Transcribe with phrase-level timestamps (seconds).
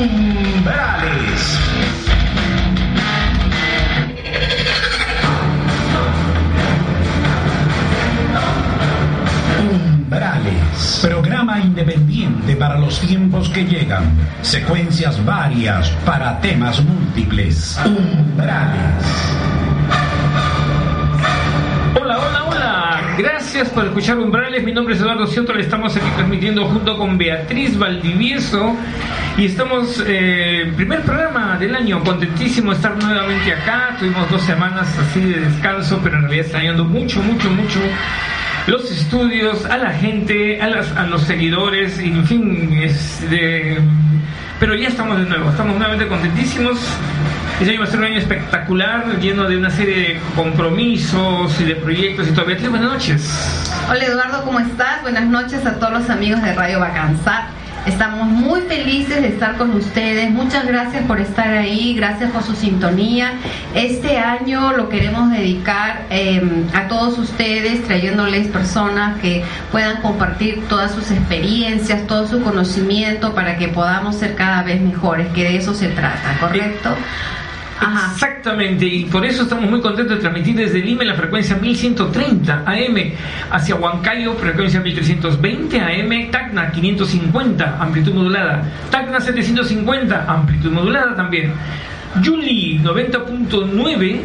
[0.00, 1.58] Umbrales.
[9.60, 11.00] Umbrales.
[11.02, 14.04] Programa independiente para los tiempos que llegan.
[14.40, 17.78] Secuencias varias para temas múltiples.
[17.84, 19.39] Umbrales.
[23.22, 24.64] Gracias por escuchar Umbrales.
[24.64, 25.52] Mi nombre es Eduardo Cioto.
[25.52, 28.74] Le estamos aquí transmitiendo junto con Beatriz Valdivieso.
[29.36, 32.02] Y estamos, eh, primer programa del año.
[32.02, 33.94] Contentísimo de estar nuevamente acá.
[33.98, 37.78] Tuvimos dos semanas así de descanso, pero en realidad extrañando mucho, mucho, mucho
[38.66, 43.76] los estudios, a la gente, a, los seguidores, en fin, este,
[44.60, 46.78] pero ya estamos de nuevo, estamos nuevamente contentísimos.
[47.60, 51.64] Ese año va a ser un año espectacular, lleno de una serie de compromisos y
[51.64, 52.30] de proyectos y.
[52.32, 53.70] Beatriz, buenas noches.
[53.88, 55.02] Hola Eduardo, ¿cómo estás?
[55.02, 57.44] Buenas noches a todos los amigos de Radio Bacanzat.
[57.86, 60.30] Estamos muy felices de estar con ustedes.
[60.30, 63.34] Muchas gracias por estar ahí, gracias por su sintonía.
[63.74, 66.42] Este año lo queremos dedicar eh,
[66.74, 69.42] a todos ustedes, trayéndoles personas que
[69.72, 75.28] puedan compartir todas sus experiencias, todo su conocimiento para que podamos ser cada vez mejores,
[75.28, 76.90] que de eso se trata, ¿correcto?
[77.80, 83.12] Exactamente, y por eso estamos muy contentos de transmitir desde Lima la frecuencia 1130 AM,
[83.50, 91.52] hacia Huancayo, frecuencia 1320 AM, Tacna 550, amplitud modulada, Tacna 750, amplitud modulada también,
[92.22, 94.20] Yuli 90.9,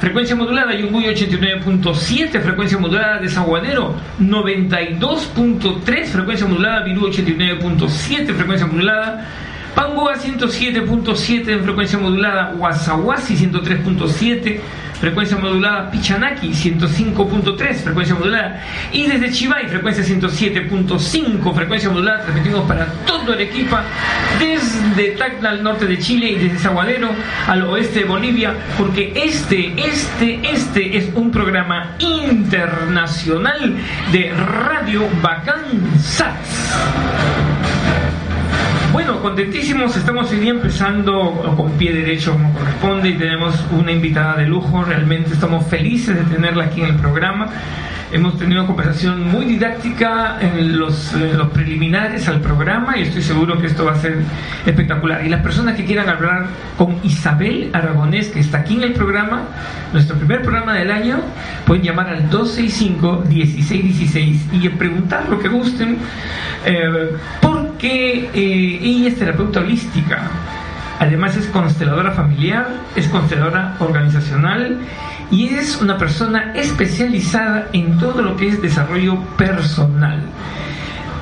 [0.00, 9.26] frecuencia modulada, Yunguy 89.7, frecuencia modulada, Desaguadero 92.3, frecuencia modulada, Virú 89.7, frecuencia modulada,
[9.74, 14.60] Pangoa 107.7 en frecuencia modulada, Guasaguasi 103.7,
[15.00, 18.62] frecuencia modulada, Pichanaki 105.3, frecuencia modulada,
[18.92, 23.76] y desde Chivay, frecuencia 107.5, frecuencia modulada, transmitimos para todo el equipo,
[24.38, 27.08] desde Tacna al norte de Chile y desde Zaguadero
[27.48, 33.74] al oeste de Bolivia, porque este, este, este es un programa internacional
[34.12, 37.41] de Radio Bacanzats.
[39.22, 44.46] Contentísimos, estamos hoy día empezando con pie derecho como corresponde y tenemos una invitada de
[44.46, 47.46] lujo, realmente estamos felices de tenerla aquí en el programa.
[48.10, 53.22] Hemos tenido una conversación muy didáctica en los, en los, preliminares al programa y estoy
[53.22, 54.16] seguro que esto va a ser
[54.66, 55.24] espectacular.
[55.24, 56.46] Y las personas que quieran hablar
[56.76, 59.42] con Isabel Aragonés, que está aquí en el programa,
[59.92, 61.20] nuestro primer programa del año,
[61.64, 65.98] pueden llamar al 265-1616 y preguntar lo que gusten,
[66.66, 67.12] eh,
[67.82, 70.30] porque eh, ella es terapeuta holística.
[71.00, 74.78] Además es consteladora familiar, es consteladora organizacional
[75.32, 80.22] y es una persona especializada en todo lo que es desarrollo personal.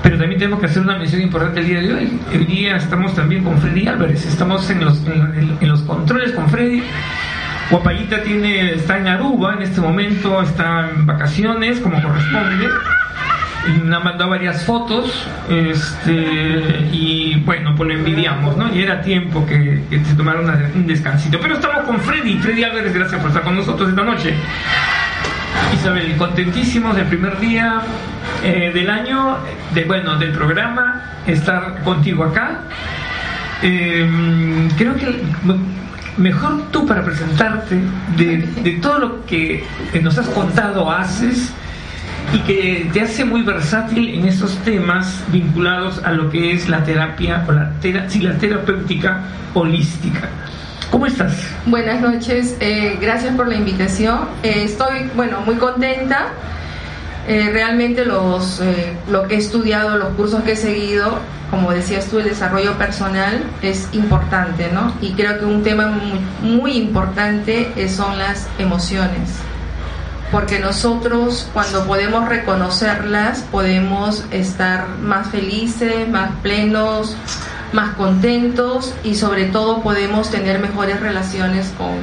[0.03, 2.21] Pero también tenemos que hacer una mención importante el día de hoy.
[2.31, 6.83] Hoy día estamos también con Freddy Álvarez, estamos en los, en los controles con Freddy.
[7.71, 12.69] Guapayita tiene, está en Aruba en este momento, está en vacaciones como corresponde
[13.85, 18.75] me ha mandado varias fotos este, y bueno, pues lo envidiamos, ¿no?
[18.75, 21.39] Y era tiempo que, que se tomara un descansito.
[21.41, 24.35] Pero estamos con Freddy, Freddy Álvarez, gracias por estar con nosotros esta noche.
[25.75, 27.83] Isabel, contentísimos del primer día
[28.43, 29.39] eh, del año,
[29.75, 32.61] de, bueno, del programa, estar contigo acá.
[33.63, 34.09] Eh,
[34.79, 35.23] creo que
[36.17, 37.79] mejor tú para presentarte
[38.17, 39.65] de, de todo lo que
[40.03, 41.53] nos has contado, haces
[42.33, 46.85] y que te hace muy versátil en esos temas vinculados a lo que es la
[46.85, 49.25] terapia o la, tera, sí, la terapéutica
[49.55, 50.29] holística.
[50.91, 51.33] ¿Cómo estás?
[51.67, 54.29] Buenas noches, eh, gracias por la invitación.
[54.43, 56.29] Eh, estoy, bueno, muy contenta.
[57.29, 58.61] Eh, realmente los,
[59.09, 61.19] lo que he estudiado, los cursos que he seguido,
[61.51, 64.93] como decías tú, el desarrollo personal es importante, ¿no?
[65.01, 65.93] Y creo que un tema
[66.43, 69.41] muy importante son las emociones
[70.31, 77.17] porque nosotros cuando podemos reconocerlas podemos estar más felices, más plenos,
[77.73, 81.97] más contentos y sobre todo podemos tener mejores relaciones con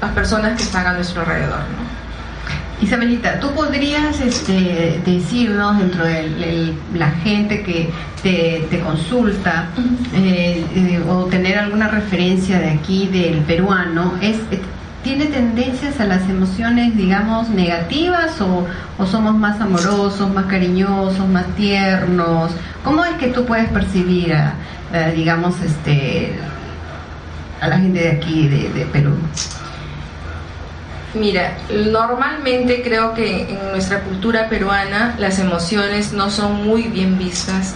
[0.00, 1.58] las personas que están a nuestro alrededor.
[1.58, 1.92] ¿no?
[2.82, 7.88] Isabelita, ¿tú podrías este, decirnos dentro de la gente que
[8.22, 9.68] te, consulta
[10.14, 14.38] eh, eh, o tener alguna referencia de aquí del peruano, es,
[15.02, 18.66] ¿tiene tendencias a las emociones, digamos, negativas o,
[19.06, 22.52] somos más amorosos, más cariñosos, más tiernos?
[22.84, 24.54] ¿Cómo es que tú puedes percibir, a,
[25.14, 26.34] digamos, este,
[27.60, 29.14] a la gente de aquí, de Perú?
[31.14, 37.74] Mira, normalmente creo que en nuestra cultura peruana las emociones no son muy bien vistas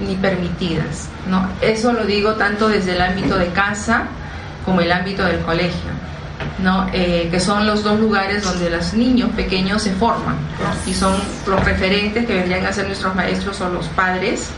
[0.00, 1.08] ni, permitidas.
[1.30, 1.48] ¿no?
[1.62, 4.04] Eso lo digo tanto desde el ámbito de casa
[4.66, 5.90] como el ámbito del colegio,
[6.58, 6.86] ¿no?
[6.92, 10.36] Eh, que son los dos lugares donde los niños pequeños se forman
[10.86, 11.14] y son
[11.46, 14.50] los referentes que vendrían a ser nuestros maestros o los padres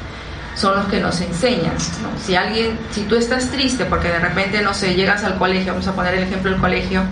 [0.55, 1.75] son los que nos enseñan.
[2.25, 5.87] Si alguien, si tú estás triste porque de repente, no sé, llegas al colegio, vamos
[5.87, 7.03] a poner el ejemplo del colegio,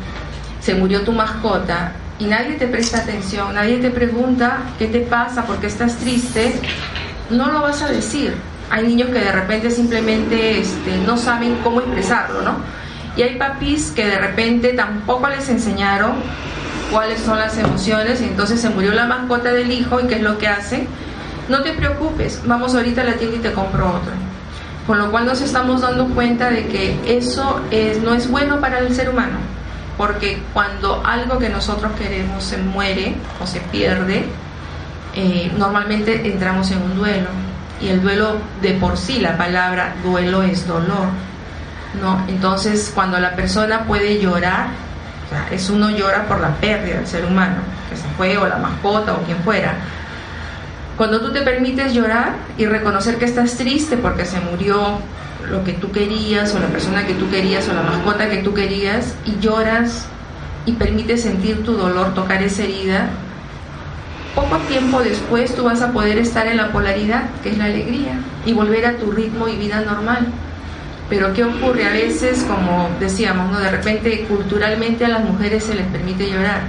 [0.60, 5.44] se murió tu mascota y nadie te presta atención, nadie te pregunta qué te pasa,
[5.44, 6.58] por qué estás triste,
[7.30, 8.34] no lo vas a decir.
[8.70, 12.56] Hay niños que de repente simplemente este, no saben cómo expresarlo, ¿no?
[13.16, 16.14] Y hay papis que de repente tampoco les enseñaron
[16.90, 20.22] cuáles son las emociones y entonces se murió la mascota del hijo y qué es
[20.22, 20.86] lo que hace.
[21.48, 24.12] No te preocupes, vamos ahorita a la tienda y te compro otro.
[24.86, 28.78] Con lo cual nos estamos dando cuenta de que eso es, no es bueno para
[28.78, 29.38] el ser humano
[29.96, 34.24] porque cuando algo que nosotros queremos se muere o se pierde,
[35.14, 37.28] eh, normalmente entramos en un duelo.
[37.80, 41.08] Y el duelo de por sí, la palabra duelo es dolor.
[42.00, 42.24] ¿No?
[42.28, 44.68] Entonces, cuando la persona puede llorar,
[45.50, 47.56] es uno llora por la pérdida del ser humano,
[47.90, 49.74] que se fue, o la mascota, o quien fuera.
[50.96, 54.98] Cuando tú te permites llorar y reconocer que estás triste porque se murió
[55.50, 58.54] lo que tú querías o la persona que tú querías o la mascota que tú
[58.54, 60.06] querías y lloras
[60.66, 63.08] y permites sentir tu dolor, tocar esa herida,
[64.34, 68.18] poco tiempo después tú vas a poder estar en la polaridad, que es la alegría,
[68.44, 70.26] y volver a tu ritmo y vida normal.
[71.14, 71.86] Pero ¿qué ocurre?
[71.86, 73.60] A veces, como decíamos, ¿no?
[73.60, 76.62] de repente culturalmente a las mujeres se les permite llorar.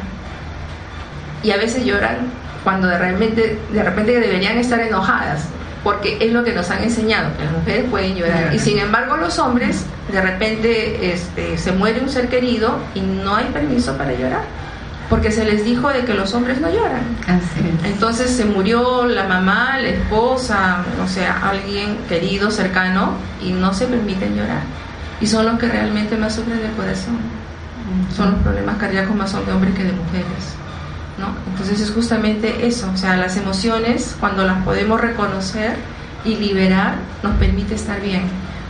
[1.41, 2.17] Y a veces lloran
[2.63, 5.47] cuando de repente, de repente deberían estar enojadas
[5.83, 8.53] porque es lo que nos han enseñado, que las mujeres pueden llorar.
[8.53, 13.35] Y sin embargo los hombres, de repente este, se muere un ser querido y no
[13.35, 14.43] hay permiso para llorar,
[15.09, 17.03] porque se les dijo de que los hombres no lloran.
[17.83, 23.85] Entonces se murió la mamá, la esposa, o sea, alguien querido, cercano, y no se
[23.85, 24.61] permiten llorar.
[25.21, 27.17] Y son los que realmente más sufren del corazón.
[28.15, 30.55] Son los problemas cardíacos más son de hombres que de mujeres.
[31.47, 35.75] Entonces es justamente eso, o sea, las emociones cuando las podemos reconocer
[36.25, 38.23] y liberar nos permite estar bien,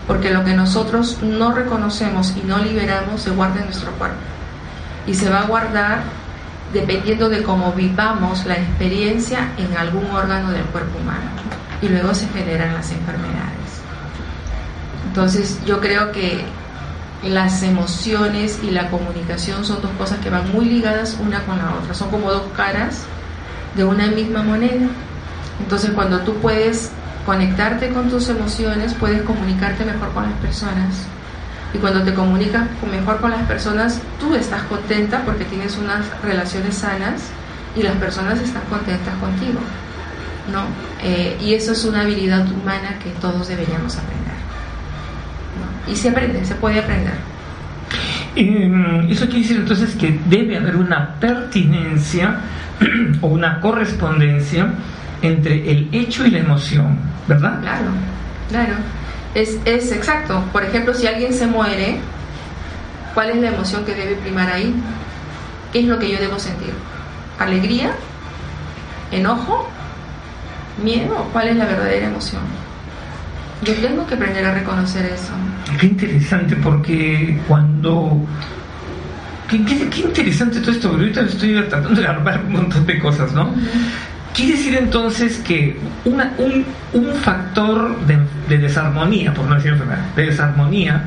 [0.08, 4.18] porque lo que nosotros no reconocemos y no liberamos se guarda en nuestro cuerpo
[5.08, 6.04] y se va a guardar
[6.76, 11.32] dependiendo de cómo vivamos la experiencia en algún órgano del cuerpo humano
[11.82, 13.82] y luego se generan las enfermedades.
[15.08, 16.44] Entonces yo creo que
[17.24, 21.76] las emociones y la comunicación son dos cosas que van muy ligadas una con la
[21.82, 23.04] otra, son como dos caras
[23.76, 24.88] de una misma moneda.
[25.62, 26.92] Entonces cuando tú puedes
[27.26, 31.08] conectarte con tus emociones, puedes comunicarte mejor con las personas.
[31.76, 36.76] Y cuando te comunicas mejor con las personas, tú estás contenta porque tienes unas relaciones
[36.76, 37.24] sanas
[37.76, 39.60] y las personas están contentas contigo.
[40.52, 40.64] ¿no?
[41.04, 44.26] Eh, y eso es una habilidad humana que todos deberíamos aprender
[45.88, 47.14] y se aprende, se puede aprender.
[48.36, 52.40] Mm, eso quiere decir entonces que debe haber una pertinencia
[53.22, 54.68] o una correspondencia
[55.22, 57.62] entre el hecho y la emoción, ¿verdad?
[57.62, 57.92] Claro,
[58.50, 58.74] claro.
[59.36, 60.44] Es, es exacto.
[60.52, 61.98] Por ejemplo, si alguien se muere,
[63.14, 64.74] ¿cuál es la emoción que debe primar ahí?
[65.72, 66.74] ¿Qué es lo que yo debo sentir?
[67.38, 67.92] ¿Alegría?
[69.12, 69.70] ¿Enojo?
[70.82, 71.28] ¿Miedo?
[71.34, 72.42] ¿Cuál es la verdadera emoción?
[73.64, 75.34] Yo tengo que aprender a reconocer eso.
[75.80, 78.26] Qué interesante, porque cuando.
[79.50, 83.54] Qué, interesante todo esto, ahorita estoy tratando de armar un montón de cosas, ¿no?
[84.36, 86.22] Quiere decir entonces que un,
[86.94, 91.04] un, factor de, de, desarmonía, por no decir enfermedad, de desarmonía,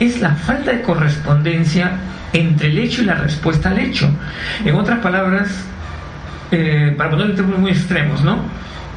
[0.00, 1.92] es la falta de correspondencia
[2.32, 4.08] entre el hecho y la respuesta al hecho.
[4.64, 5.48] En otras palabras,
[6.50, 8.38] eh, para ponerlo en términos muy extremos, ¿no?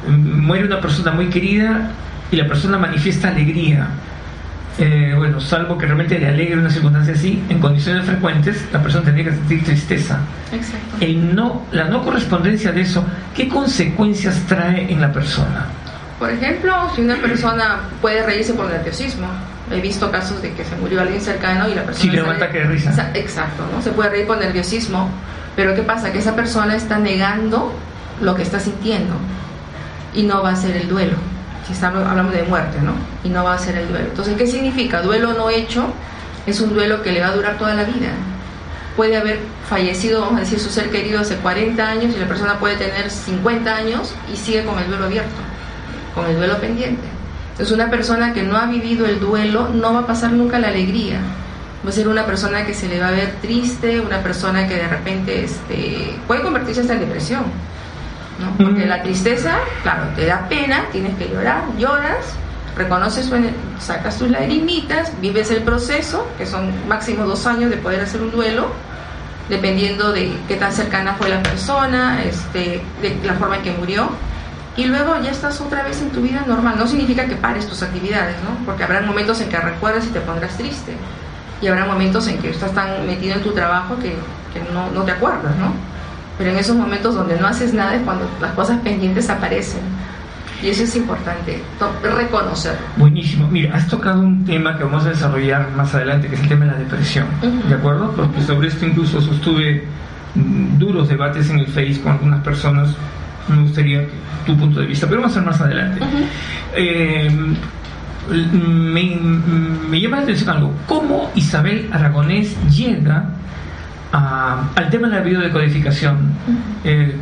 [0.08, 1.90] Muere una persona muy querida
[2.30, 3.88] y la persona manifiesta alegría,
[4.78, 9.04] eh, bueno, salvo que realmente le alegre una circunstancia así, en condiciones frecuentes, la persona
[9.04, 10.20] tendría que sentir tristeza.
[10.52, 10.96] Exacto.
[11.00, 13.04] El no, la no correspondencia de eso,
[13.34, 15.66] ¿qué consecuencias trae en la persona?
[16.18, 19.26] Por ejemplo, si una persona puede reírse por nerviosismo,
[19.70, 22.10] he visto casos de que se murió alguien cercano y la persona...
[22.10, 23.10] Sí, le un ataque de risa.
[23.14, 23.82] Exacto, ¿no?
[23.82, 25.10] Se puede reír por nerviosismo,
[25.56, 26.12] Pero ¿qué pasa?
[26.12, 27.72] Que esa persona está negando
[28.20, 29.14] lo que está sintiendo
[30.14, 31.16] y no va a ser el duelo.
[31.74, 32.92] Si hablamos de muerte, ¿no?
[33.24, 34.06] Y no va a ser el duelo.
[34.06, 35.02] Entonces, ¿qué significa?
[35.02, 35.92] Duelo no hecho
[36.46, 38.10] es un duelo que le va a durar toda la vida.
[38.96, 42.58] Puede haber fallecido, vamos a decir, su ser querido hace 40 años y la persona
[42.58, 45.36] puede tener 50 años y sigue con el duelo abierto,
[46.14, 47.06] con el duelo pendiente.
[47.52, 50.68] Entonces, una persona que no ha vivido el duelo no va a pasar nunca la
[50.68, 51.20] alegría.
[51.84, 54.76] Va a ser una persona que se le va a ver triste, una persona que
[54.76, 57.44] de repente este, puede convertirse hasta en depresión.
[58.38, 58.64] ¿No?
[58.64, 62.36] Porque la tristeza, claro, te da pena, tienes que llorar, lloras,
[62.76, 63.30] reconoces,
[63.78, 68.30] sacas tus lagrimitas, vives el proceso, que son máximo dos años de poder hacer un
[68.30, 68.68] duelo,
[69.48, 74.08] dependiendo de qué tan cercana fue la persona, este, de la forma en que murió,
[74.76, 76.76] y luego ya estás otra vez en tu vida normal.
[76.78, 78.64] No significa que pares tus actividades, ¿no?
[78.64, 80.92] Porque habrá momentos en que recuerdas y te pondrás triste,
[81.60, 84.14] y habrá momentos en que estás tan metido en tu trabajo que,
[84.72, 85.72] no te acuerdas, ¿no?
[86.38, 89.80] Pero en esos momentos donde no haces nada es cuando las cosas pendientes aparecen.
[90.62, 91.60] Y eso es importante,
[92.02, 92.84] reconocerlo.
[92.96, 93.48] Buenísimo.
[93.48, 96.64] Mira, has tocado un tema que vamos a desarrollar más adelante, que es el tema
[96.64, 97.26] de la depresión.
[97.68, 98.12] ¿De acuerdo?
[98.12, 99.84] Porque sobre esto incluso sostuve
[100.34, 102.90] mm, duros debates en el Face con algunas personas.
[103.46, 104.04] Me gustaría
[104.46, 106.00] tu punto de vista, pero vamos a ver más adelante.
[106.74, 107.30] Eh,
[108.30, 109.16] me,
[109.88, 110.72] me llama la atención algo.
[110.86, 113.30] ¿Cómo Isabel Aragonés llega
[114.12, 116.32] al tema de la biodecodificación,
[116.84, 117.16] eh,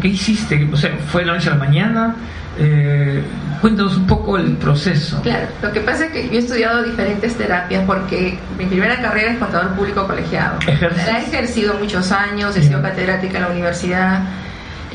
[0.00, 0.68] ¿qué hiciste?
[0.72, 2.16] O sea, ¿Fue de la noche a la mañana?
[2.60, 3.22] Eh,
[3.60, 5.20] cuéntanos un poco el proceso.
[5.22, 9.32] Claro, lo que pasa es que yo he estudiado diferentes terapias porque mi primera carrera
[9.32, 10.58] es contador público colegiado.
[11.06, 14.22] La he ejercido muchos años, he sido catedrática en la universidad.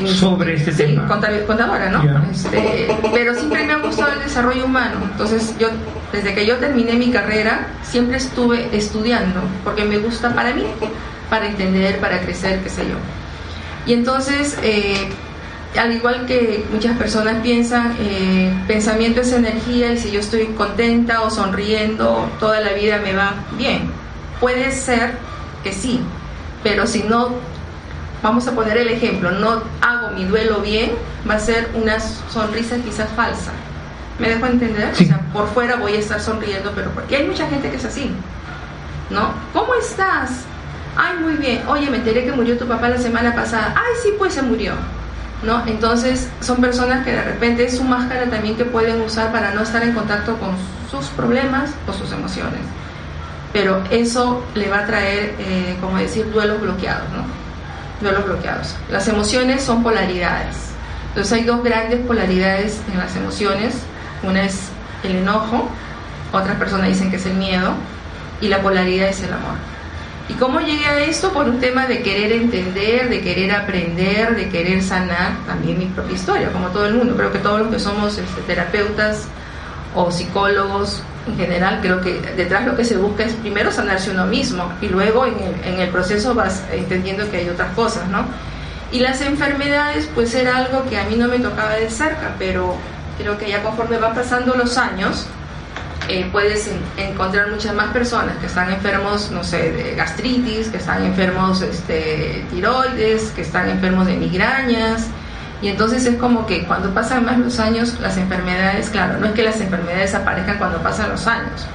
[0.08, 1.08] Sobre este sí, tema.
[1.08, 2.32] contadora, ¿no?
[2.32, 4.96] Este, pero siempre me ha gustado el desarrollo humano.
[5.12, 5.70] Entonces, yo,
[6.12, 10.66] desde que yo terminé mi carrera, siempre estuve estudiando, porque me gusta para mí,
[11.30, 12.96] para entender, para crecer, qué sé yo.
[13.86, 15.10] Y entonces, eh,
[15.78, 21.22] al igual que muchas personas piensan, eh, pensamiento es energía y si yo estoy contenta
[21.22, 23.92] o sonriendo, toda la vida me va bien.
[24.40, 25.12] Puede ser
[25.64, 26.00] que sí,
[26.64, 27.53] pero si no
[28.24, 30.94] vamos a poner el ejemplo, no hago mi duelo bien,
[31.30, 33.52] va a ser una sonrisa quizás falsa.
[34.18, 34.92] ¿Me dejo entender?
[34.92, 37.86] O sea, por fuera voy a estar sonriendo, pero porque hay mucha gente que es
[37.86, 38.12] así.
[39.10, 39.34] ¿No?
[39.52, 40.46] ¿Cómo estás?
[40.96, 41.64] Ay, muy bien.
[41.68, 43.74] Oye, me enteré que murió tu papá la semana pasada.
[43.76, 44.74] Ay, sí, pues se murió.
[45.44, 45.66] ¿No?
[45.68, 49.62] Entonces, son personas que de repente es su máscara también que pueden usar para no
[49.62, 50.52] estar en contacto con
[50.90, 52.62] sus problemas o sus emociones.
[53.52, 57.43] Pero eso le va a traer, eh, como decir, duelos bloqueados, ¿no?
[58.12, 58.76] Los bloqueados.
[58.90, 60.56] Las emociones son polaridades.
[61.10, 63.76] Entonces hay dos grandes polaridades en las emociones.
[64.24, 64.70] Una es
[65.04, 65.70] el enojo,
[66.32, 67.74] otras personas dicen que es el miedo,
[68.42, 69.56] y la polaridad es el amor.
[70.30, 71.34] ¿Y cómo llegué a esto?
[71.34, 76.16] Por un tema de querer entender, de querer aprender, de querer sanar también mi propia
[76.16, 77.16] historia, como todo el mundo.
[77.16, 79.26] Creo que todos los que somos este, terapeutas
[79.94, 84.26] o psicólogos en general, creo que detrás lo que se busca es primero sanarse uno
[84.26, 88.26] mismo y luego en el, en el proceso vas entendiendo que hay otras cosas, ¿no?
[88.92, 92.76] Y las enfermedades, pues era algo que a mí no me tocaba de cerca, pero
[93.18, 95.26] creo que ya conforme van pasando los años,
[96.10, 101.06] eh, puedes encontrar muchas más personas que están enfermos, no sé, de gastritis, que están
[101.06, 105.08] enfermos este, tiroides, que están enfermos de migrañas,
[105.64, 109.32] y entonces es como que cuando pasan más los años, las enfermedades, claro, no es
[109.32, 111.66] que las enfermedades aparezcan cuando pasan los años,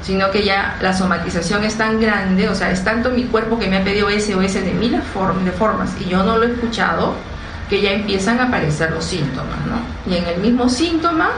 [0.00, 3.68] sino que ya la somatización es tan grande, o sea, es tanto mi cuerpo que
[3.68, 7.12] me ha pedido SOS de mil de formas y yo no lo he escuchado,
[7.68, 10.10] que ya empiezan a aparecer los síntomas, ¿no?
[10.10, 11.28] Y en el mismo síntoma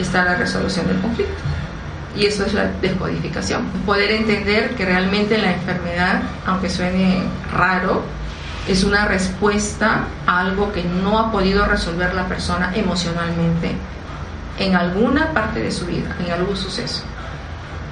[0.00, 1.34] está la resolución del conflicto.
[2.16, 7.22] Y eso es la descodificación, poder entender que realmente la enfermedad, aunque suene
[7.54, 8.02] raro,
[8.68, 13.72] es una respuesta a algo que no ha podido resolver la persona emocionalmente
[14.58, 17.02] en alguna parte de su vida, en algún suceso.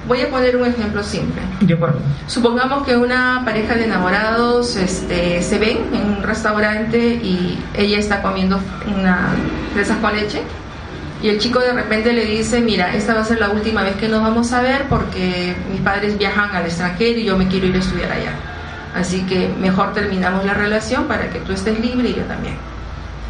[0.07, 1.41] Voy a poner un ejemplo simple.
[2.27, 8.21] Supongamos que una pareja de enamorados este, se ven en un restaurante y ella está
[8.21, 9.29] comiendo una
[9.73, 10.43] fresas con leche
[11.23, 13.95] y el chico de repente le dice, mira, esta va a ser la última vez
[13.95, 17.65] que nos vamos a ver porque mis padres viajan al extranjero y yo me quiero
[17.65, 18.31] ir a estudiar allá.
[18.95, 22.55] Así que mejor terminamos la relación para que tú estés libre y yo también.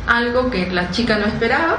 [0.07, 1.77] Algo que la chica no esperaba,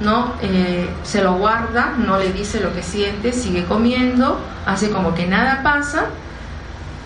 [0.00, 0.32] ¿no?
[0.40, 5.26] Eh, se lo guarda, no le dice lo que siente, sigue comiendo, hace como que
[5.26, 6.06] nada pasa.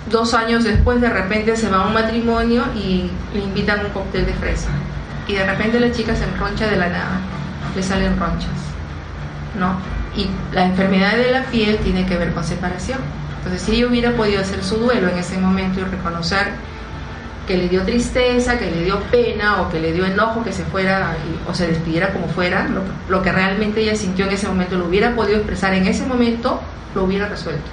[0.09, 4.27] Dos años después de repente se va a un matrimonio y le invitan un cóctel
[4.27, 4.71] de fresa.
[5.27, 7.21] Y de repente la chica se enroncha de la nada,
[7.75, 8.49] le salen ronchas,
[9.59, 9.75] ¿no?
[10.17, 12.99] Y la enfermedad de la piel tiene que ver con separación.
[13.41, 16.49] Entonces, si ella hubiera podido hacer su duelo en ese momento y reconocer
[17.47, 20.63] que le dio tristeza, que le dio pena o que le dio enojo que se
[20.65, 21.17] fuera
[21.49, 24.87] o se despidiera como fuera, lo, lo, que realmente ella sintió en ese momento, lo
[24.87, 26.61] hubiera podido expresar en ese momento,
[26.95, 27.71] lo hubiera resuelto.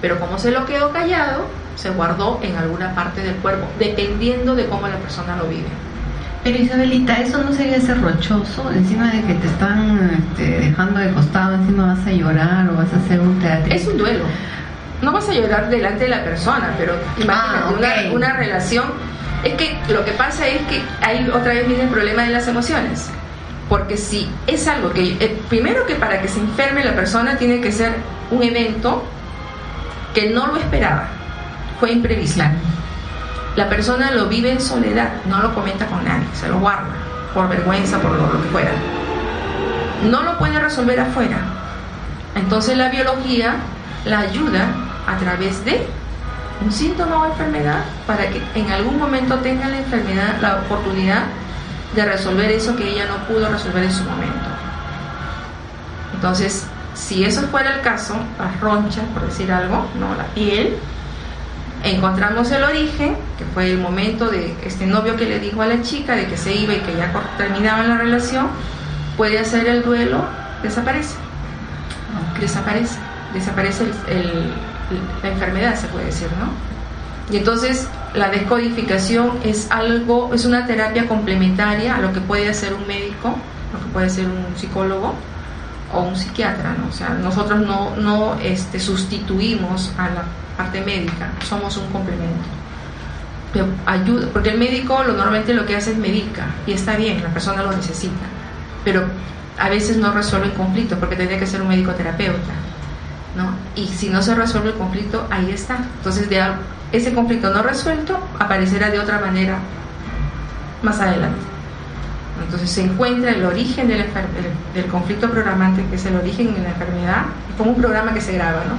[0.00, 4.66] Pero como se lo quedó callado, se guardó en alguna parte del cuerpo, dependiendo de
[4.66, 5.68] cómo la persona lo vive.
[6.44, 8.70] Pero Isabelita, ¿eso no sería ser rochoso?
[8.72, 12.92] Encima de que te están este, dejando de costado, encima vas a llorar o vas
[12.92, 13.74] a hacer un teatro.
[13.74, 14.24] Es un duelo.
[15.02, 18.86] No vas a llorar delante de la persona, pero imagínate ah, una, relación.
[19.44, 22.48] Es que lo que pasa es que ahí otra vez viene el problema de las
[22.48, 23.08] emociones.
[23.68, 27.60] Porque si es algo que, eh, primero que para que se enferme la persona tiene
[27.60, 27.92] que ser
[28.30, 29.04] un evento
[30.14, 31.08] que no lo esperaba,
[31.78, 32.42] fue imprevisto
[33.58, 36.94] la persona lo vive en soledad, no lo comenta con nadie, se lo guarda,
[37.34, 38.70] por vergüenza, por lo, que fuera.
[40.08, 41.38] No lo puede resolver afuera.
[42.36, 43.56] Entonces la biología
[44.04, 44.68] la ayuda
[45.08, 45.86] a través de
[46.64, 51.24] un síntoma o enfermedad para que en algún momento tenga la enfermedad la oportunidad
[51.94, 54.48] de resolver eso que ella no pudo resolver en su momento.
[56.14, 60.76] Entonces, si eso fuera el caso, las ronchas, por decir algo, no la piel,
[61.84, 65.80] encontramos el origen, que fue el momento de este novio que le dijo a la
[65.82, 68.48] chica de que se iba y que ya terminaba la relación,
[69.16, 70.24] puede hacer el duelo,
[70.62, 71.14] desaparece.
[72.40, 72.98] Desaparece,
[73.32, 73.84] desaparece
[75.22, 76.50] la enfermedad, se puede decir, ¿no?
[77.32, 82.72] Y entonces la descodificación es algo, es una terapia complementaria a lo que puede hacer
[82.72, 83.36] un médico,
[83.72, 85.14] lo que puede hacer un psicólogo
[85.92, 86.88] o un psiquiatra, ¿no?
[86.88, 90.24] O sea, nosotros no, no este, sustituimos a la
[90.56, 92.44] parte médica, somos un complemento.
[93.86, 97.30] Ayuda, porque el médico lo normalmente lo que hace es medica y está bien, la
[97.30, 98.26] persona lo necesita,
[98.84, 99.04] pero
[99.58, 102.52] a veces no resuelve el conflicto porque tendría que ser un médico terapeuta,
[103.38, 103.50] ¿no?
[103.74, 105.78] Y si no se resuelve el conflicto, ahí está.
[105.96, 106.42] Entonces, de
[106.92, 109.58] ese conflicto no resuelto aparecerá de otra manera
[110.82, 111.38] más adelante.
[112.44, 114.04] Entonces se encuentra el origen del,
[114.74, 117.22] del conflicto programante, que es el origen de la enfermedad,
[117.56, 118.76] como un programa que se graba, ¿no?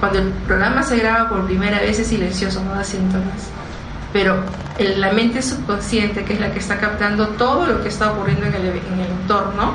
[0.00, 3.50] Cuando el programa se graba por primera vez es silencioso, no da síntomas.
[4.12, 4.42] Pero
[4.78, 8.54] la mente subconsciente, que es la que está captando todo lo que está ocurriendo en
[8.54, 9.74] el, entorno,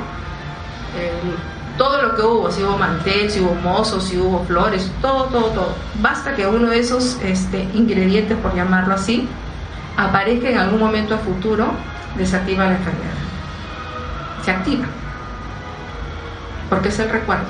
[1.76, 5.46] todo lo que hubo, si hubo mantel, si hubo mozos, si hubo flores, todo, todo,
[5.50, 5.74] todo.
[6.00, 9.28] Basta que uno de esos este, ingredientes, por llamarlo así,
[9.96, 11.68] aparezca en algún momento a futuro,
[12.16, 13.14] desactiva la enfermedad.
[14.44, 14.86] Se activa.
[16.68, 17.44] Porque es el recuerdo.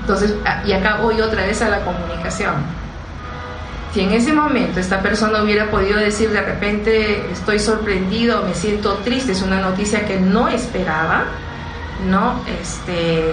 [0.00, 2.54] Entonces, ah, y acá voy otra vez a la comunicación.
[3.94, 8.94] Si en ese momento esta persona hubiera podido decir de repente estoy sorprendido, me siento
[9.04, 11.26] triste, es una noticia que no esperaba,
[12.06, 12.42] ¿no?
[12.60, 13.32] Este,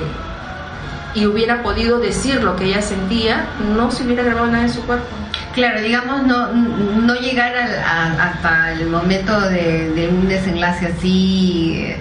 [1.13, 4.81] y hubiera podido decir lo que ella sentía, no se hubiera grabado nada en su
[4.81, 5.07] cuerpo.
[5.53, 11.93] Claro, digamos, no, no llegar hasta el momento de, de un desenlace así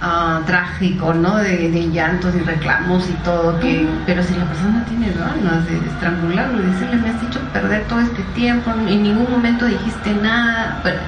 [0.00, 1.36] uh, trágico, ¿no?
[1.36, 6.58] De, llantos y reclamos y todo, que, pero si la persona tiene ganas de, estrangularlo,
[6.58, 11.00] de decirle, me has hecho perder todo este tiempo, en ningún momento dijiste nada, bueno,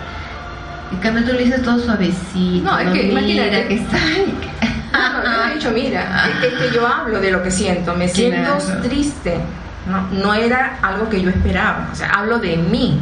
[0.93, 3.99] en cambio tú le dices todo suavecito, no, es que mira que está...
[4.93, 8.59] No, no, he dicho, mira, es, que yo hablo de lo que siento, me siento
[8.83, 9.39] triste,
[9.87, 13.01] no, no era algo que yo esperaba, o sea, hablo de mí,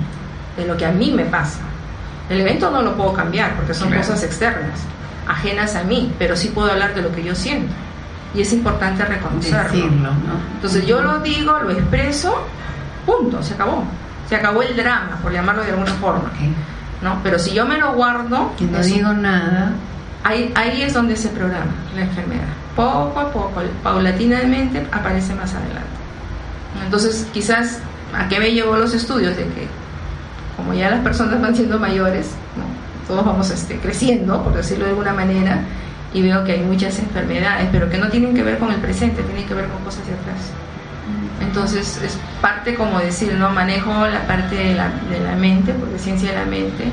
[0.56, 1.60] de lo que a mí me pasa.
[2.28, 4.80] El evento no lo puedo cambiar porque son cosas externas
[5.30, 7.72] ajenas a mí, pero sí puedo hablar de lo que yo siento.
[8.34, 9.86] Y es importante reconocerlo.
[10.54, 12.46] Entonces yo lo digo, lo expreso,
[13.06, 13.84] punto, se acabó.
[14.28, 16.30] Se acabó el drama, por llamarlo de alguna forma.
[17.02, 17.20] ¿no?
[17.22, 18.52] Pero si yo me lo guardo...
[18.60, 19.72] Y no digo nada.
[20.22, 22.48] Ahí, ahí es donde se programa la enfermedad.
[22.76, 25.88] Poco a poco, paulatinamente, aparece más adelante.
[26.84, 27.78] Entonces, quizás,
[28.16, 29.36] ¿a qué me llevó los estudios?
[29.36, 29.66] De que,
[30.56, 32.30] como ya las personas van siendo mayores,
[33.08, 35.62] todos vamos este, creciendo, por decirlo de alguna manera,
[36.12, 39.22] y veo que hay muchas enfermedades, pero que no tienen que ver con el presente,
[39.22, 40.52] tienen que ver con cosas de atrás.
[41.40, 43.50] Entonces es parte como decir, ¿no?
[43.50, 46.84] Manejo la parte de la, de la mente, porque ciencia de la mente,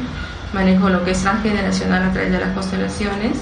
[0.54, 3.38] manejo lo que es transgeneracional a través de las constelaciones,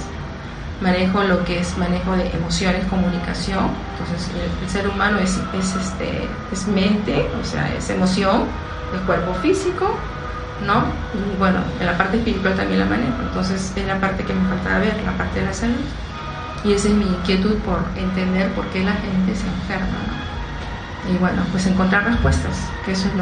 [0.82, 3.70] manejo lo que es manejo de emociones, comunicación.
[3.92, 8.44] Entonces el, ser humano es, es, este, es mente, o sea, es emoción,
[8.94, 9.98] el cuerpo físico
[10.64, 10.86] ¿no?
[11.14, 14.48] Y bueno, en la parte espiritual también la manejo, entonces es la parte que me
[14.48, 15.84] faltaba ver, la parte de la salud.
[16.64, 20.00] Y esa es mi inquietud por entender por qué la gente se enferma,
[21.12, 23.14] Y bueno, pues encontrar respuestas, que eso es.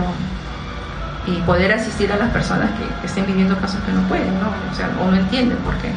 [1.26, 4.50] Y poder asistir a las personas que, estén viviendo casos que no pueden, ¿no?
[4.72, 5.92] O sea, o no entienden por qué.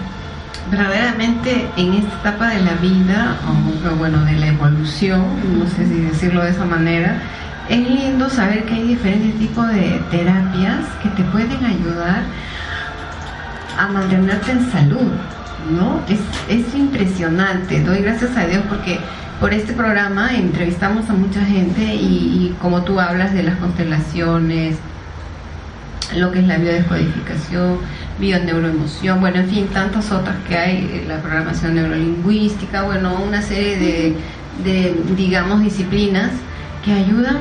[0.71, 5.25] Verdaderamente en esta etapa de la vida, o bueno, de la evolución,
[5.59, 7.21] no sé si decirlo de esa manera,
[7.69, 12.23] es lindo saber que hay diferentes tipos de terapias que te pueden ayudar
[13.79, 15.13] a mantenerte en salud,
[15.71, 16.01] ¿no?
[16.09, 18.99] Es, es impresionante, doy gracias a Dios porque
[19.41, 24.77] por este programa entrevistamos a mucha gente y, y como tú hablas de las constelaciones,
[26.17, 27.79] lo que es la biodescodificación,
[28.19, 34.17] bioneuroemoción, bueno, en fin, tantas otras que hay, la programación neurolingüística, bueno, una serie de,
[34.65, 36.31] de digamos, disciplinas
[36.85, 37.37] que ayudan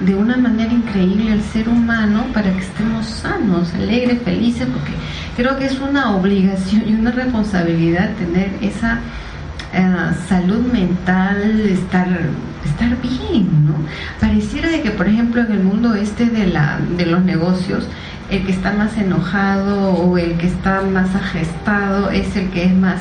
[0.00, 4.92] de una manera increíble al ser humano para que estemos sanos, alegres, felices, porque
[5.36, 9.00] creo que es una obligación y una responsabilidad tener esa
[9.72, 9.94] eh,
[10.28, 12.08] salud mental, estar,
[12.64, 13.74] estar bien, ¿no?
[14.20, 17.86] Pareciera de que, por ejemplo, en el mundo este de, la, de los negocios,
[18.30, 22.74] el que está más enojado o el que está más agestado es el que es
[22.74, 23.00] más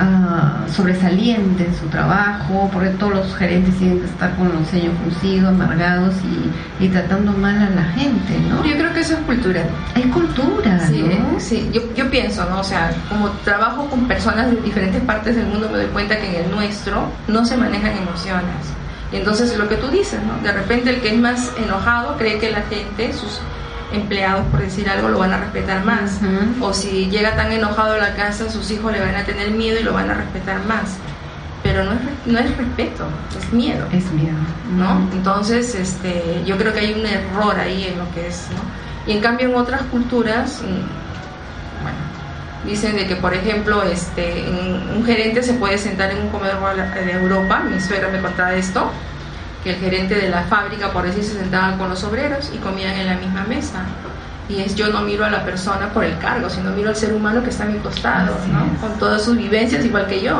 [0.00, 4.94] uh, sobresaliente en su trabajo, porque todos los gerentes tienen que estar con los ceños
[4.98, 8.64] fruncidos, amargados y, y, tratando mal a la gente, ¿no?
[8.64, 9.62] Yo creo que eso es cultura.
[9.94, 11.38] Es cultura, sí, ¿no?
[11.38, 12.60] Sí, yo, yo pienso, ¿no?
[12.60, 16.28] O sea, como trabajo con personas de diferentes partes del mundo, me doy cuenta que
[16.28, 18.72] en el nuestro no se manejan emociones.
[19.12, 20.42] Y entonces lo que tú dices, ¿no?
[20.42, 23.40] De repente el que es más enojado cree que la gente, sus
[23.92, 26.20] empleados, por decir algo, lo van a respetar más.
[26.22, 26.66] Ujú.
[26.66, 29.78] O si llega tan enojado a la casa, sus hijos le van a tener miedo
[29.80, 30.96] y lo van a respetar más.
[31.62, 33.04] Pero no es, no es respeto,
[33.36, 33.86] es miedo.
[33.92, 34.36] Es miedo,
[34.76, 35.08] ¿no?
[35.12, 39.12] Entonces, este, yo creo que hay un error ahí en lo que es, ¿no?
[39.12, 41.98] Y en cambio en otras culturas, mm, bueno,
[42.64, 44.44] dicen de que, por ejemplo, este,
[44.94, 48.90] un gerente se puede sentar en un comedor de Europa, mi suegra me contaba esto,
[49.68, 52.94] que el gerente de la fábrica, por decir, se sentaba con los obreros y comían
[52.94, 53.84] en la misma mesa.
[54.48, 57.12] Y es yo no miro a la persona por el cargo, sino miro al ser
[57.12, 58.34] humano que está a mi costado.
[58.80, 60.38] Con todas sus vivencias igual que yo.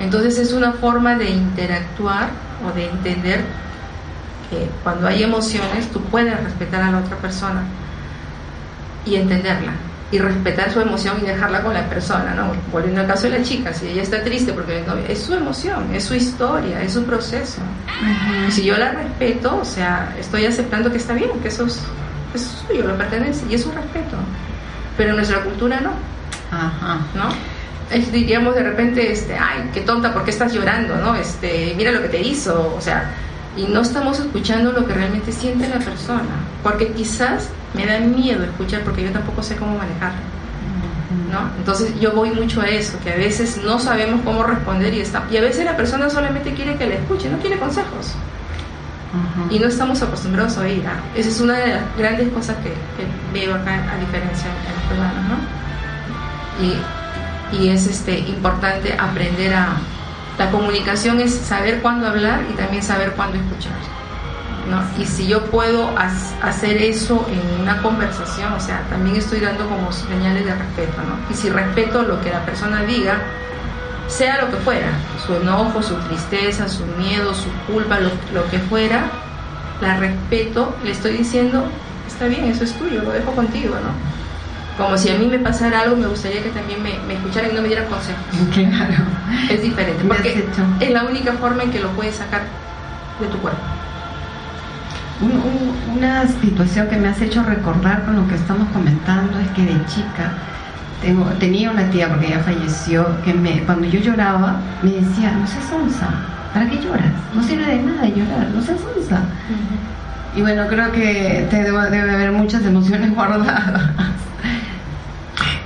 [0.00, 2.30] Entonces es una forma de interactuar
[2.66, 3.44] o de entender
[4.48, 7.64] que cuando hay emociones tú puedes respetar a la otra persona
[9.04, 9.72] y entenderla
[10.10, 12.52] y respetar su emoción y dejarla con la persona, ¿no?
[12.72, 16.04] Volviendo al caso de la chica, si ella está triste porque es su emoción, es
[16.04, 17.60] su historia, es su proceso.
[18.48, 21.82] Y si yo la respeto, o sea, estoy aceptando que está bien, que eso es,
[22.34, 24.16] es suyo, lo pertenece y es un respeto.
[24.96, 25.92] Pero en nuestra cultura no.
[26.50, 27.00] Ajá.
[27.14, 27.28] ¿no?
[27.94, 30.96] Es, diríamos de repente, este, ay, qué tonta, ¿por qué estás llorando?
[30.96, 31.14] ¿no?
[31.16, 33.10] Este, mira lo que te hizo, o sea,
[33.58, 36.22] y no estamos escuchando lo que realmente siente la persona,
[36.62, 40.20] porque quizás me da miedo escuchar porque yo tampoco sé cómo manejarlo,
[41.32, 41.50] ¿no?
[41.58, 45.24] Entonces yo voy mucho a eso, que a veces no sabemos cómo responder y está,
[45.30, 48.14] y a veces la persona solamente quiere que le escuche, no quiere consejos
[49.50, 50.84] y no estamos acostumbrados a oír.
[50.86, 51.00] ¿ah?
[51.14, 54.84] Esa es una de las grandes cosas que, que veo acá, a diferencia en los
[54.84, 55.38] peruanos, ¿no?
[56.64, 59.76] Y, y es este, importante aprender a...
[60.38, 63.72] La comunicación es saber cuándo hablar y también saber cuándo escuchar.
[64.66, 64.82] ¿No?
[65.00, 69.92] Y si yo puedo hacer eso en una conversación, o sea, también estoy dando como
[69.92, 71.18] señales de respeto, ¿no?
[71.32, 73.20] Y si respeto lo que la persona diga,
[74.08, 74.88] sea lo que fuera,
[75.24, 79.10] su enojo, su tristeza, su miedo, su culpa, lo, lo que fuera,
[79.80, 81.64] la respeto, le estoy diciendo,
[82.06, 84.08] está bien, eso es tuyo, lo dejo contigo, ¿no?
[84.82, 87.54] Como si a mí me pasara algo, me gustaría que también me, me escucharan y
[87.54, 88.22] no me dieran consejos.
[88.54, 89.04] Claro.
[89.50, 90.44] Es diferente, porque
[90.80, 92.42] es la única forma en que lo puedes sacar
[93.20, 93.60] de tu cuerpo.
[95.20, 99.48] Un- un- una situación que me has hecho recordar con lo que estamos comentando es
[99.48, 100.32] que de chica
[101.02, 105.46] tengo, tenía una tía, porque ella falleció, que me, cuando yo lloraba me decía, no
[105.46, 106.08] seas onza,
[106.54, 107.12] ¿para qué lloras?
[107.34, 109.20] No sirve de nada llorar, no seas onza.
[110.36, 113.90] Y bueno, creo que te debo- debe haber muchas emociones guardadas.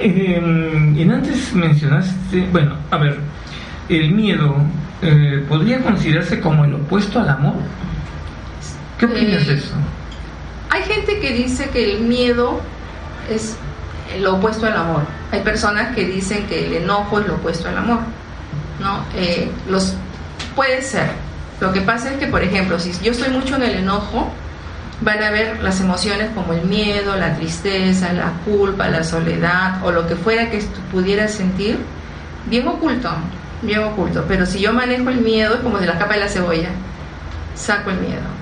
[0.00, 3.18] Eh, y antes mencionaste, bueno, a ver,
[3.88, 4.56] el miedo
[5.02, 7.54] eh, podría considerarse como el opuesto al amor.
[9.02, 9.74] ¿Qué opinas de Eh, eso?
[10.70, 12.60] Hay gente que dice que el miedo
[13.28, 13.56] es
[14.20, 15.02] lo opuesto al amor.
[15.32, 17.98] Hay personas que dicen que el enojo es lo opuesto al amor.
[18.78, 19.04] ¿no?
[19.16, 19.94] Eh, los,
[20.54, 21.10] puede ser.
[21.58, 24.30] Lo que pasa es que, por ejemplo, si yo estoy mucho en el enojo,
[25.00, 29.90] van a ver las emociones como el miedo, la tristeza, la culpa, la soledad o
[29.90, 30.62] lo que fuera que
[30.92, 31.76] pudieras sentir,
[32.46, 33.10] bien oculto,
[33.62, 34.24] bien oculto.
[34.28, 36.68] Pero si yo manejo el miedo, es como de la capa de la cebolla,
[37.56, 38.41] saco el miedo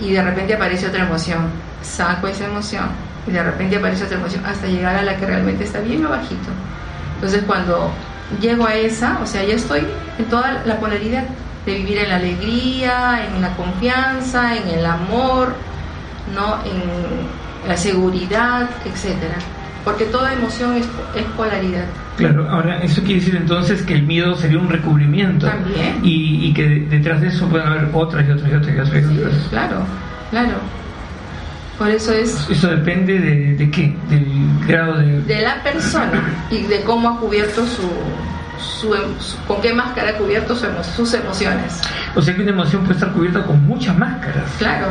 [0.00, 1.48] y de repente aparece otra emoción,
[1.82, 2.88] saco esa emoción
[3.26, 6.48] y de repente aparece otra emoción hasta llegar a la que realmente está bien abajito.
[7.16, 7.90] Entonces cuando
[8.40, 9.86] llego a esa, o sea, ya estoy
[10.18, 11.24] en toda la polaridad
[11.66, 15.54] de vivir en la alegría, en la confianza, en el amor,
[16.34, 16.56] ¿no?
[16.64, 19.36] en la seguridad, etcétera.
[19.84, 20.86] Porque toda emoción es,
[21.16, 21.84] es polaridad.
[22.16, 26.00] Claro, ahora eso quiere decir entonces que el miedo sería un recubrimiento También.
[26.02, 29.18] Y, y que de- detrás de eso pueden haber otras y otras y otras y
[29.18, 29.34] otras.
[29.50, 29.76] Claro,
[30.30, 30.54] claro.
[31.78, 34.26] Por eso es Eso depende de, de qué, del
[34.66, 35.20] grado de...
[35.22, 37.88] de la persona y de cómo ha cubierto su,
[38.60, 41.80] su, em- su- con qué máscara ha cubierto su sus emociones.
[42.16, 44.50] O sea que una emoción puede estar cubierta con muchas máscaras.
[44.58, 44.86] Claro,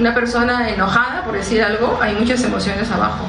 [0.00, 3.24] una persona enojada, por decir algo, hay muchas emociones abajo.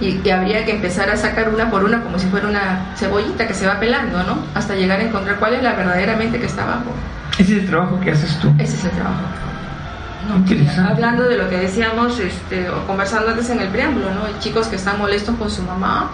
[0.00, 3.46] Y, y habría que empezar a sacar una por una como si fuera una cebollita
[3.46, 4.38] que se va pelando, ¿no?
[4.54, 6.92] Hasta llegar a encontrar cuál es la verdaderamente que está abajo.
[7.38, 8.52] Ese es el trabajo que haces tú.
[8.58, 9.22] Ese es el trabajo.
[10.34, 10.92] Interesante.
[10.92, 14.24] Hablando de lo que decíamos, este, o conversando antes en el preámbulo, ¿no?
[14.24, 16.10] Hay chicos que están molestos con su mamá.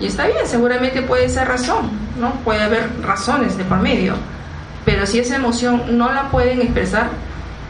[0.00, 2.32] Y está bien, seguramente puede ser razón, ¿no?
[2.44, 4.14] Puede haber razones de por medio.
[4.84, 7.08] Pero si esa emoción no la pueden expresar,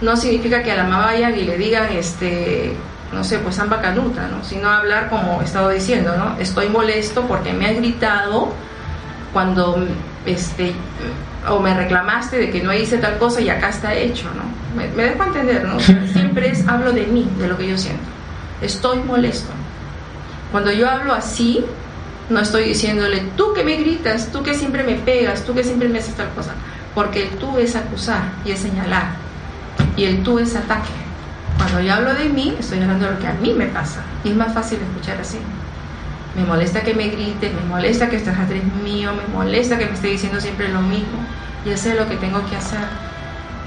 [0.00, 2.74] no significa que a la mamá vayan y le digan, este,
[3.14, 4.44] no sé, pues samba canuta, ¿no?
[4.44, 6.36] Sino hablar como he estado diciendo, ¿no?
[6.38, 8.52] Estoy molesto porque me ha gritado
[9.32, 9.86] cuando
[10.26, 10.72] este
[11.48, 14.42] o me reclamaste de que no hice tal cosa y acá está hecho, ¿no?
[14.76, 15.76] Me, me dejo entender, ¿no?
[15.76, 18.04] O sea, siempre es hablo de mí, de lo que yo siento.
[18.60, 19.52] Estoy molesto.
[20.50, 21.64] Cuando yo hablo así,
[22.30, 25.88] no estoy diciéndole, tú que me gritas, tú que siempre me pegas, tú que siempre
[25.88, 26.54] me haces tal cosa.
[26.94, 29.08] Porque el tú es acusar y es señalar.
[29.96, 31.03] Y el tú es ataque.
[31.58, 34.02] Cuando yo hablo de mí, estoy hablando de lo que a mí me pasa.
[34.24, 35.38] Y es más fácil escuchar así.
[36.36, 39.92] Me molesta que me grites, me molesta que estés atrás mío, me molesta que me
[39.92, 41.24] esté diciendo siempre lo mismo.
[41.64, 42.80] Ya sé lo que tengo que hacer.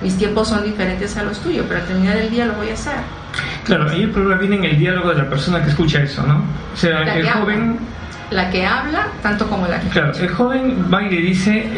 [0.02, 2.73] Mis tiempos son diferentes a los tuyos, pero al terminar el día lo voy a
[2.73, 2.93] hacer.
[3.63, 6.43] Claro, ahí el problema viene en el diálogo de la persona que escucha eso, ¿no?
[6.73, 7.80] O sea, el joven...
[8.29, 11.69] La que habla, tanto como la que Claro, el joven va y le dice,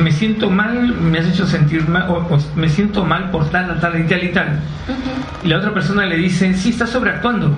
[0.00, 3.80] me siento mal, me has hecho sentir mal, o, o me siento mal por tal,
[3.80, 4.60] tal, y tal y tal.
[5.42, 7.56] Y la otra persona le dice, sí, estás sobreactuando.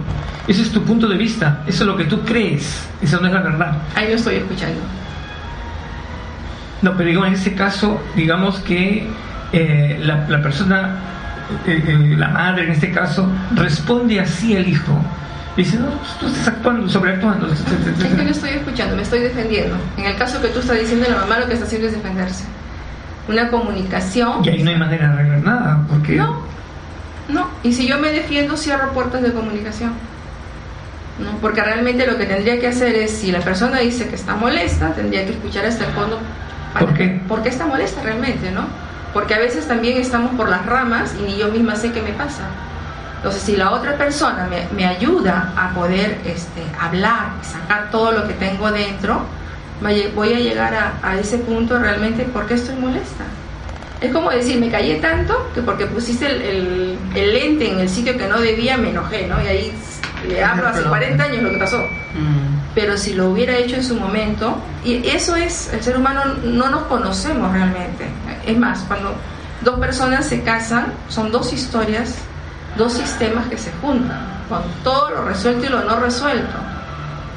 [0.48, 3.34] Ese es tu punto de vista, eso es lo que tú crees, eso no es
[3.34, 3.76] la verdad.
[3.94, 4.80] Ahí lo estoy escuchando.
[6.80, 9.06] No, pero digo, en ese caso, digamos que
[9.52, 10.96] eh, la, la persona,
[11.66, 14.98] eh, eh, la madre en este caso, responde así al hijo.
[15.56, 17.46] Dice, no, pues tú estás actuando, sobreactuando.
[17.52, 19.76] Es que no estoy escuchando, me estoy defendiendo.
[19.98, 22.44] En el caso que tú estás diciendo, la mamá lo que está haciendo es defenderse.
[23.28, 24.42] Una comunicación.
[24.44, 26.16] Y ahí no hay manera de arreglar nada, porque...
[26.16, 26.40] No,
[27.28, 27.48] no.
[27.62, 29.92] Y si yo me defiendo, cierro puertas de comunicación.
[31.18, 31.32] ¿no?
[31.42, 34.94] Porque realmente lo que tendría que hacer es, si la persona dice que está molesta,
[34.94, 36.18] tendría que escuchar hasta el fondo.
[36.72, 37.20] para- ¿Por qué?
[37.28, 38.64] ¿Por qué está molesta realmente, no?
[39.12, 42.12] Porque a veces también estamos por las ramas y ni yo misma sé qué me
[42.14, 42.44] pasa.
[43.22, 48.26] Entonces, si la otra persona me, me ayuda a poder este, hablar, sacar todo lo
[48.26, 49.22] que tengo dentro,
[50.14, 53.24] voy a llegar a, a ese punto realmente, ¿por qué estoy molesta?
[54.00, 57.88] Es como decir, me callé tanto que porque pusiste el, el- el lente en el
[57.88, 59.40] sitio que no debía, me enojé, ¿no?
[59.40, 59.72] Y ahí
[60.28, 61.78] le hablo hace 40 años lo que pasó.
[62.74, 66.68] Pero si lo hubiera hecho en su momento, y eso es, el ser humano no
[66.70, 68.06] nos conocemos realmente.
[68.46, 69.14] Es más, cuando
[69.60, 72.16] dos personas se casan, son dos historias,
[72.76, 76.56] dos sistemas que se juntan, con todo lo resuelto y lo no resuelto.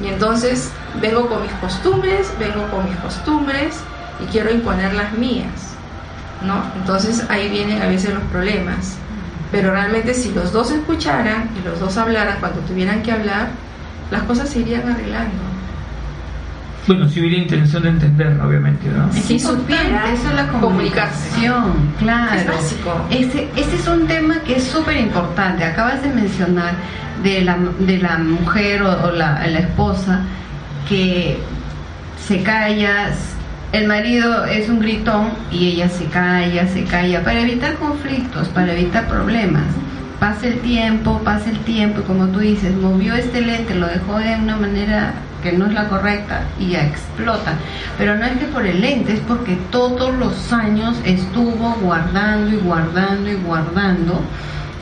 [0.00, 0.70] Y entonces
[1.00, 3.80] vengo con mis costumbres, vengo con mis costumbres
[4.22, 5.76] y quiero imponer las mías.
[6.42, 6.62] ¿no?
[6.76, 8.96] Entonces ahí vienen a veces los problemas.
[9.52, 13.48] Pero realmente si los dos escucharan y los dos hablaran cuando tuvieran que hablar,
[14.10, 15.55] las cosas se irían arreglando.
[16.86, 19.08] Bueno, si hubiera intención de entender, obviamente, ¿no?
[19.10, 21.28] Es Si importante, supiera eso es la comunicarse.
[21.30, 22.40] comunicación, claro.
[22.40, 23.06] Es básico.
[23.10, 25.64] Ese, ese es un tema que es súper importante.
[25.64, 26.74] Acabas de mencionar
[27.24, 30.20] de la, de la mujer o, o la, la esposa
[30.88, 31.38] que
[32.24, 33.10] se calla,
[33.72, 38.72] el marido es un gritón y ella se calla, se calla, para evitar conflictos, para
[38.72, 39.64] evitar problemas.
[40.20, 44.18] Pasa el tiempo, pasa el tiempo, y como tú dices, movió este lente, lo dejó
[44.18, 45.12] de una manera
[45.46, 47.54] que no es la correcta y ya explota.
[47.96, 52.58] Pero no es que por el lente, es porque todos los años estuvo guardando y
[52.58, 54.20] guardando y guardando.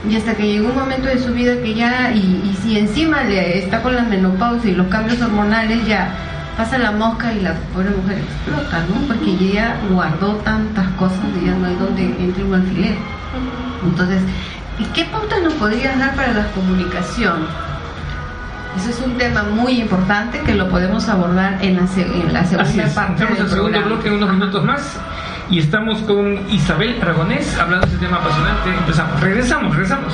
[0.09, 3.25] Y hasta que llegó un momento de su vida que ya, y, y si encima
[3.25, 6.09] le está con la menopausia y los cambios hormonales, ya
[6.57, 9.07] pasa la mosca y la pobre mujer explota, ¿no?
[9.07, 12.97] Porque ella guardó tantas cosas y ya no hay donde entre un alfiler.
[13.83, 14.23] Entonces,
[14.79, 17.47] ¿y qué pautas nos podrías dar para la comunicación?
[18.77, 22.85] Ese es un tema muy importante que lo podemos abordar en la, en la segunda
[22.85, 23.87] es, parte entramos al segundo programa.
[23.87, 24.99] bloque en unos minutos más
[25.51, 28.71] y estamos con Isabel Aragonés hablando de este tema apasionante.
[28.71, 30.13] Empezamos, regresamos, regresamos.